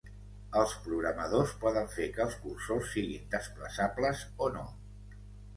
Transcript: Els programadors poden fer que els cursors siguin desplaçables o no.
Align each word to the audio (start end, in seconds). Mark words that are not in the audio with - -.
Els 0.61 0.71
programadors 0.85 1.53
poden 1.65 1.91
fer 1.97 2.07
que 2.15 2.23
els 2.25 2.37
cursors 2.47 2.89
siguin 2.95 3.31
desplaçables 3.37 4.25
o 4.47 4.49
no. 4.57 4.65